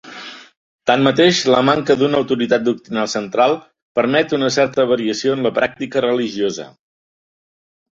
Tanmateix, 0.91 1.41
la 1.55 1.59
manca 1.67 1.97
d'una 1.99 2.17
autoritat 2.21 2.65
doctrinal 2.71 3.11
central, 3.15 3.55
permet 4.03 4.37
una 4.41 4.53
certa 4.59 4.91
variació 4.97 5.39
en 5.39 5.49
la 5.49 5.57
pràctica 5.63 6.09
religiosa. 6.13 6.73